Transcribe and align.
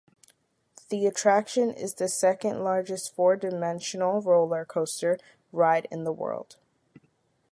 The 0.89 1.05
attraction 1.05 1.69
is 1.69 1.93
the 1.93 2.07
second 2.07 2.63
largest 2.63 3.13
four-dimensional 3.13 4.23
roller 4.23 4.65
coaster 4.65 5.19
ride 5.51 5.87
in 5.91 6.05
the 6.05 6.11
world. 6.11 6.57